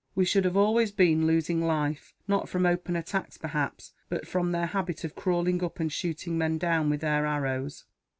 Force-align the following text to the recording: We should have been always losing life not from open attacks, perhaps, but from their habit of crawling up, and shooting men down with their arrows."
We 0.15 0.25
should 0.25 0.45
have 0.45 0.55
been 0.55 0.63
always 0.63 0.97
losing 0.97 1.61
life 1.61 2.15
not 2.27 2.49
from 2.49 2.65
open 2.65 2.95
attacks, 2.95 3.37
perhaps, 3.37 3.93
but 4.09 4.27
from 4.27 4.51
their 4.51 4.65
habit 4.65 5.03
of 5.03 5.13
crawling 5.13 5.63
up, 5.63 5.79
and 5.79 5.91
shooting 5.91 6.39
men 6.39 6.57
down 6.57 6.89
with 6.89 7.01
their 7.01 7.27
arrows." 7.27 7.85